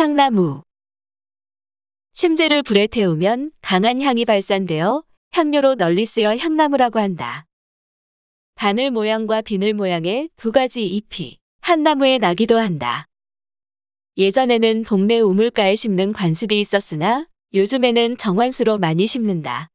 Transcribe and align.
향나무. 0.00 0.62
심재를 2.14 2.62
불에 2.62 2.86
태우면 2.86 3.52
강한 3.60 4.00
향이 4.00 4.24
발산되어 4.24 5.04
향료로 5.32 5.74
널리 5.74 6.06
쓰여 6.06 6.36
향나무라고 6.36 6.98
한다. 6.98 7.44
바늘 8.54 8.90
모양과 8.90 9.42
비늘 9.42 9.74
모양의 9.74 10.30
두 10.36 10.52
가지 10.52 10.86
잎이 10.86 11.36
한 11.60 11.82
나무에 11.82 12.16
나기도 12.16 12.58
한다. 12.58 13.08
예전에는 14.16 14.84
동네 14.84 15.20
우물가에 15.20 15.76
심는 15.76 16.14
관습이 16.14 16.58
있었으나 16.58 17.26
요즘에는 17.52 18.16
정원수로 18.16 18.78
많이 18.78 19.06
심는다. 19.06 19.68